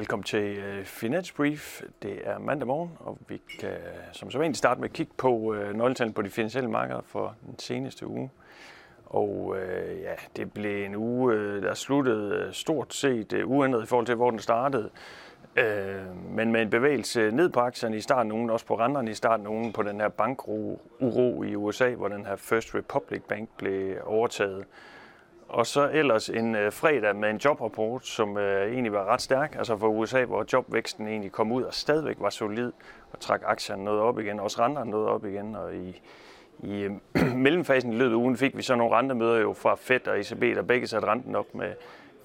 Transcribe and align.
velkommen 0.00 0.24
til 0.24 0.58
øh, 0.58 0.84
Finance 0.84 1.34
Brief. 1.34 1.82
Det 2.02 2.20
er 2.24 2.38
mandag 2.38 2.66
morgen, 2.66 2.90
og 3.00 3.18
vi 3.28 3.40
kan 3.58 3.76
som 4.12 4.30
så 4.30 4.38
vanligt 4.38 4.58
starte 4.58 4.80
med 4.80 4.88
at 4.88 4.92
kigge 4.92 5.12
på 5.16 5.54
øh, 5.54 5.74
nøgletallene 5.74 6.14
på 6.14 6.22
de 6.22 6.30
finansielle 6.30 6.70
markeder 6.70 7.00
for 7.04 7.36
den 7.46 7.58
seneste 7.58 8.06
uge. 8.06 8.30
Og 9.06 9.56
øh, 9.58 10.00
ja, 10.00 10.14
det 10.36 10.52
blev 10.52 10.84
en 10.84 10.94
uge, 10.94 11.34
øh, 11.34 11.62
der 11.62 11.74
sluttede 11.74 12.48
stort 12.52 12.94
set 12.94 13.32
uh, 13.32 13.50
uændret 13.50 13.82
i 13.82 13.86
forhold 13.86 14.06
til, 14.06 14.14
hvor 14.14 14.30
den 14.30 14.38
startede. 14.38 14.90
Øh, 15.56 16.16
men 16.30 16.52
med 16.52 16.62
en 16.62 16.70
bevægelse 16.70 17.30
ned 17.30 17.48
på 17.48 17.60
aktierne 17.60 17.96
i 17.96 18.00
starten, 18.00 18.28
nogen 18.28 18.50
også 18.50 18.66
på 18.66 18.78
renterne 18.78 19.10
i 19.10 19.14
starten, 19.14 19.44
nogen 19.44 19.72
på 19.72 19.82
den 19.82 20.00
her 20.00 20.08
bankuro 20.08 20.80
i 21.42 21.56
USA, 21.56 21.90
hvor 21.90 22.08
den 22.08 22.26
her 22.26 22.36
First 22.36 22.74
Republic 22.74 23.22
Bank 23.28 23.48
blev 23.58 23.96
overtaget. 24.04 24.64
Og 25.50 25.66
så 25.66 25.90
ellers 25.92 26.28
en 26.28 26.54
øh, 26.54 26.72
fredag 26.72 27.16
med 27.16 27.30
en 27.30 27.36
jobrapport, 27.36 28.06
som 28.06 28.38
øh, 28.38 28.72
egentlig 28.72 28.92
var 28.92 29.04
ret 29.04 29.20
stærk, 29.20 29.54
altså 29.58 29.76
for 29.76 29.88
USA, 29.88 30.24
hvor 30.24 30.44
jobvæksten 30.52 31.08
egentlig 31.08 31.32
kom 31.32 31.52
ud 31.52 31.62
og 31.62 31.74
stadigvæk 31.74 32.16
var 32.20 32.30
solid 32.30 32.72
og 33.12 33.20
trak 33.20 33.42
aktierne 33.44 33.84
noget 33.84 34.00
op 34.00 34.18
igen, 34.18 34.40
også 34.40 34.62
renterne 34.62 34.90
noget 34.90 35.08
op 35.08 35.24
igen. 35.24 35.56
Og 35.56 35.74
i, 35.74 36.02
i 36.58 36.82
øh, 36.82 37.36
mellemfasen 37.44 37.92
i 37.92 37.96
løbet 37.96 38.12
af 38.12 38.16
ugen 38.16 38.36
fik 38.36 38.56
vi 38.56 38.62
så 38.62 38.74
nogle 38.74 38.96
rentemøder 38.96 39.38
jo 39.38 39.52
fra 39.52 39.74
Fed 39.74 40.08
og 40.08 40.20
ECB, 40.20 40.40
der 40.40 40.62
begge 40.62 40.86
satte 40.86 41.08
renten 41.08 41.36
op 41.36 41.54
med 41.54 41.72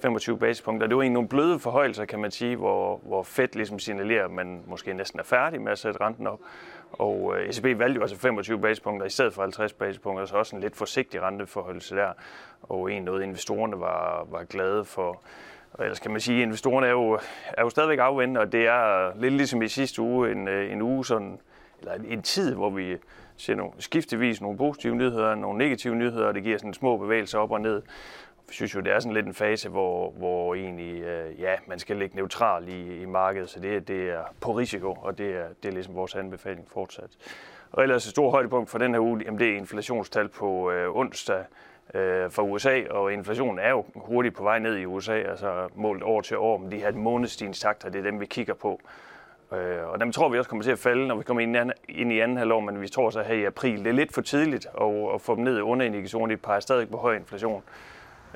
25 0.01 0.37
basispunkter. 0.37 0.87
Det 0.87 0.95
var 0.95 1.01
egentlig 1.01 1.13
nogle 1.13 1.29
bløde 1.29 1.59
forhøjelser, 1.59 2.05
kan 2.05 2.19
man 2.19 2.31
sige, 2.31 2.55
hvor, 2.55 2.99
hvor 3.03 3.23
Fed 3.23 3.47
ligesom 3.53 3.79
signalerer, 3.79 4.25
at 4.25 4.31
man 4.31 4.63
måske 4.67 4.93
næsten 4.93 5.19
er 5.19 5.23
færdig 5.23 5.61
med 5.61 5.71
at 5.71 5.79
sætte 5.79 6.01
renten 6.01 6.27
op. 6.27 6.39
Og 6.99 7.35
øh, 7.37 7.49
ECB 7.49 7.63
valgte 7.63 7.95
jo 7.95 8.01
altså 8.01 8.17
25 8.17 8.59
basispunkter 8.59 9.05
i 9.05 9.09
stedet 9.09 9.33
for 9.33 9.41
50 9.41 9.73
basispunkter, 9.73 10.25
så 10.25 10.35
også 10.35 10.55
en 10.55 10.61
lidt 10.61 10.75
forsigtig 10.75 11.21
renteforholdelse 11.21 11.95
der. 11.95 12.13
Og 12.61 12.91
en 12.91 13.03
noget, 13.03 13.23
investorerne 13.23 13.79
var, 13.79 14.27
var 14.31 14.43
glade 14.43 14.85
for. 14.85 15.21
Og 15.73 15.83
ellers 15.83 15.99
kan 15.99 16.11
man 16.11 16.21
sige, 16.21 16.41
at 16.41 16.47
investorerne 16.47 16.87
er 16.87 16.91
jo, 16.91 17.19
er 17.57 17.61
jo 17.61 17.69
stadigvæk 17.69 17.99
afvendende, 17.99 18.41
og 18.41 18.51
det 18.51 18.67
er 18.67 19.11
lidt 19.15 19.33
ligesom 19.33 19.61
i 19.61 19.67
sidste 19.67 20.01
uge, 20.01 20.31
en, 20.31 20.47
øh, 20.47 20.71
en 20.71 20.81
uge 20.81 21.05
sådan, 21.05 21.39
eller 21.91 22.09
en 22.09 22.21
tid, 22.21 22.55
hvor 22.55 22.69
vi 22.69 22.97
ser 23.37 23.55
nogle, 23.55 23.71
skiftevis 23.79 24.41
nogle 24.41 24.57
positive 24.57 24.95
nyheder, 24.95 25.35
nogle 25.35 25.57
negative 25.57 25.95
nyheder, 25.95 26.27
og 26.27 26.33
det 26.33 26.43
giver 26.43 26.57
sådan 26.57 26.73
små 26.73 26.97
bevægelser 26.97 27.39
op 27.39 27.51
og 27.51 27.61
ned. 27.61 27.81
Jeg 28.47 28.53
synes 28.53 28.75
jo, 28.75 28.79
det 28.79 28.93
er 28.93 28.99
sådan 28.99 29.13
lidt 29.13 29.25
en 29.25 29.33
fase, 29.33 29.69
hvor, 29.69 30.11
hvor 30.11 30.55
egentlig, 30.55 31.01
øh, 31.01 31.39
ja, 31.39 31.53
man 31.67 31.79
skal 31.79 31.97
ligge 31.97 32.15
neutral 32.15 32.67
i, 32.69 33.01
i 33.01 33.05
markedet, 33.05 33.49
så 33.49 33.59
det, 33.59 33.87
det 33.87 34.09
er 34.09 34.23
på 34.41 34.51
risiko, 34.51 34.97
og 35.01 35.17
det 35.17 35.35
er, 35.35 35.45
det 35.63 35.69
er 35.69 35.73
ligesom 35.73 35.95
vores 35.95 36.15
anbefaling 36.15 36.67
fortsat. 36.69 37.09
Og 37.71 37.83
ellers 37.83 38.05
et 38.05 38.11
stort 38.11 38.31
højdepunkt 38.31 38.69
for 38.69 38.77
den 38.77 38.93
her 38.93 38.99
uge, 38.99 39.21
jamen 39.25 39.39
det 39.39 39.49
er 39.49 39.57
inflationstal 39.57 40.27
på 40.27 40.71
øh, 40.71 40.95
onsdag 40.95 41.43
øh, 41.93 42.31
for 42.31 42.41
USA, 42.41 42.81
og 42.89 43.13
inflationen 43.13 43.59
er 43.59 43.69
jo 43.69 43.85
hurtigt 43.95 44.35
på 44.35 44.43
vej 44.43 44.59
ned 44.59 44.77
i 44.77 44.85
USA, 44.85 45.13
altså 45.13 45.67
målt 45.75 46.03
år 46.03 46.21
til 46.21 46.37
år, 46.37 46.57
men 46.57 46.71
de 46.71 46.77
her 46.77 46.91
månedstigningstakter, 46.91 47.89
det 47.89 47.99
er 47.99 48.03
dem, 48.03 48.19
vi 48.19 48.25
kigger 48.25 48.53
på. 48.53 48.79
Øh, 49.53 49.89
og 49.89 49.99
dem 49.99 50.11
tror 50.11 50.29
vi 50.29 50.37
også 50.37 50.49
kommer 50.49 50.63
til 50.63 50.71
at 50.71 50.79
falde, 50.79 51.07
når 51.07 51.15
vi 51.15 51.23
kommer 51.23 51.41
ind, 51.41 51.71
ind 51.89 52.11
i 52.11 52.19
anden 52.19 52.37
halvår, 52.37 52.59
men 52.59 52.81
vi 52.81 52.87
tror 52.87 53.09
så 53.09 53.21
her 53.21 53.35
i 53.35 53.43
april. 53.43 53.77
Det 53.77 53.87
er 53.87 53.91
lidt 53.91 54.13
for 54.13 54.21
tidligt 54.21 54.67
at, 54.81 55.13
at 55.13 55.21
få 55.21 55.35
dem 55.35 55.43
ned 55.43 55.61
under 55.61 55.85
indikationen. 55.85 56.29
De 56.29 56.37
peger 56.37 56.59
stadig 56.59 56.89
på 56.89 56.97
høj 56.97 57.15
inflation 57.15 57.63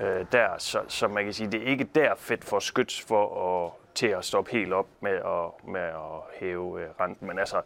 øh, 0.01 0.25
der, 0.31 0.47
så, 0.57 0.79
så 0.87 1.07
man 1.07 1.23
kan 1.23 1.33
sige, 1.33 1.51
det 1.51 1.61
er 1.61 1.65
ikke 1.65 1.83
der 1.83 2.15
fedt 2.17 2.45
for 2.45 2.59
skyts 2.59 3.01
for 3.01 3.25
at, 3.65 3.71
til 3.95 4.07
at 4.07 4.25
stoppe 4.25 4.51
helt 4.51 4.73
op 4.73 4.87
med 5.01 5.11
at, 5.11 5.67
med 5.67 5.81
at 5.81 6.39
hæve 6.39 6.81
øh, 6.81 6.87
renten. 6.99 7.27
Men 7.27 7.39
altså, 7.39 7.61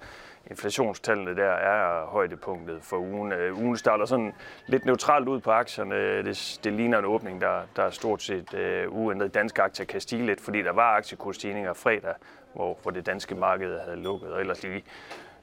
inflationstallene 0.49 1.35
der 1.35 1.51
er 1.51 2.05
højdepunktet 2.05 2.79
for 2.83 2.97
ugen. 2.97 3.31
Øh, 3.31 3.59
ugen 3.59 3.77
starter 3.77 4.05
sådan 4.05 4.33
lidt 4.67 4.85
neutralt 4.85 5.27
ud 5.27 5.39
på 5.39 5.51
aktierne. 5.51 6.23
Det, 6.23 6.59
det 6.63 6.73
ligner 6.73 6.99
en 6.99 7.05
åbning, 7.05 7.41
der, 7.41 7.61
der 7.75 7.83
er 7.83 7.89
stort 7.89 8.23
set 8.23 8.53
uh, 8.53 8.97
uændret. 8.97 9.33
Danske 9.33 9.61
aktier 9.61 9.85
kan 9.85 10.01
stige 10.01 10.25
lidt, 10.25 10.41
fordi 10.41 10.61
der 10.61 10.71
var 10.71 10.95
aktiekursstigninger 10.95 11.73
fredag, 11.73 12.13
hvor, 12.53 12.77
hvor 12.81 12.91
det 12.91 13.05
danske 13.05 13.35
marked 13.35 13.79
havde 13.79 13.97
lukket. 13.97 14.33
Og 14.33 14.39
ellers 14.39 14.63
lige 14.63 14.83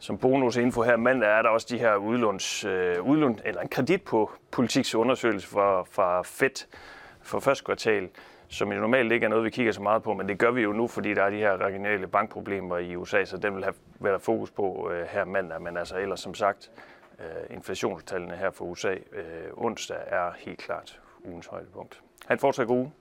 som 0.01 0.19
bonusinfo 0.19 0.83
her 0.83 0.97
mandag 0.97 1.29
er 1.29 1.43
der 1.43 1.49
også 1.49 1.67
de 1.71 1.79
her 1.79 1.97
udlåns, 1.97 2.65
øh, 2.65 3.03
udlån, 3.03 3.41
eller 3.45 3.61
en 3.61 3.69
kredit 3.69 4.03
på 4.03 4.31
politiksundersøgelse 4.51 5.49
fra, 5.49 5.83
fra 5.83 6.23
FED 6.23 6.67
for 7.23 7.41
første 7.41 7.65
kvartal, 7.65 8.09
som 8.51 8.73
jo 8.73 8.81
normalt 8.81 9.13
ikke 9.13 9.25
er 9.25 9.29
noget, 9.29 9.45
vi 9.45 9.51
kigger 9.51 9.73
så 9.73 9.83
meget 9.83 10.03
på, 10.03 10.15
men 10.15 10.29
det 10.29 10.39
gør 10.39 10.51
vi 10.51 10.63
jo 10.63 10.73
nu, 10.73 10.87
fordi 10.87 11.15
der 11.15 11.23
er 11.23 11.31
de 11.31 11.37
her 11.37 11.57
regionale 11.57 12.07
bankproblemer 12.07 12.79
i 12.79 12.97
USA, 12.97 13.25
så 13.25 13.37
den 13.37 13.55
vil 13.55 13.65
have 13.65 13.75
været 14.01 14.23
fokus 14.23 14.51
på 14.51 14.91
øh, 14.93 15.07
her 15.07 15.25
mandag. 15.25 15.63
Men 15.63 15.77
altså 15.77 15.99
ellers 15.99 16.21
som 16.21 16.35
sagt, 16.35 16.71
øh, 17.19 17.57
inflationstallene 17.57 18.37
her 18.37 18.51
for 18.51 18.65
USA 18.65 18.93
øh, 18.93 19.25
onsdag 19.53 19.97
er 20.07 20.31
helt 20.39 20.59
klart 20.59 21.01
ugens 21.25 21.47
højdepunkt. 21.47 22.01
Han 22.27 22.39
fortsat 22.39 22.67
god 22.67 22.77
uge. 22.77 22.93